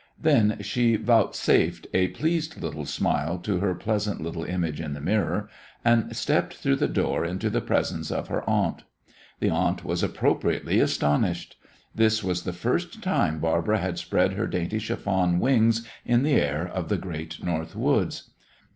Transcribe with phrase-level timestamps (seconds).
[0.19, 5.47] Then she vouchsafed a pleased little smile to her pleasant little image in the mirror,
[5.85, 8.81] and stepped through the door into the presence of her aunt.
[9.41, 11.55] The aunt was appropriately astonished.
[11.93, 16.67] This was the first time Barbara had spread her dainty chiffon wings in the air
[16.67, 18.31] of the great north woods.